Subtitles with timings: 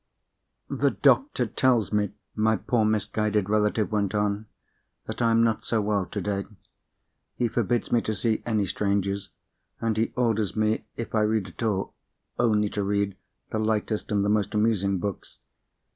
[0.71, 4.47] "The doctor tells me," my poor misguided relative went on,
[5.05, 6.45] "that I am not so well today.
[7.35, 9.29] He forbids me to see any strangers;
[9.79, 11.93] and he orders me, if I read at all,
[12.39, 13.15] only to read
[13.51, 15.37] the lightest and the most amusing books.